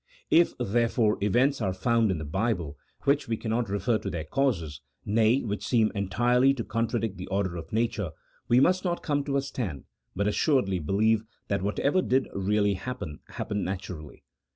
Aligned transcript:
If, 0.31 0.53
therefore, 0.57 1.19
events 1.23 1.61
are 1.61 1.75
found 1.75 2.09
in 2.09 2.17
the 2.17 2.25
Bible 2.25 2.75
which 3.03 3.27
we 3.27 3.37
cannot 3.37 3.69
refer 3.69 3.99
to 3.99 4.09
their 4.09 4.23
causes, 4.23 4.81
nay, 5.05 5.41
which 5.43 5.63
seem 5.67 5.91
entirely 5.93 6.55
to 6.55 6.63
contradict 6.63 7.17
the 7.17 7.27
order 7.27 7.55
of 7.55 7.71
nature, 7.71 8.09
we 8.47 8.59
must 8.59 8.83
not 8.83 9.03
come 9.03 9.23
to 9.25 9.37
a 9.37 9.43
stand, 9.43 9.83
but 10.15 10.27
assuredly 10.27 10.79
believe 10.79 11.23
that 11.49 11.61
whatever 11.61 12.01
did 12.01 12.27
really 12.33 12.73
happen 12.73 13.19
happened 13.27 13.63
naturally. 13.63 14.23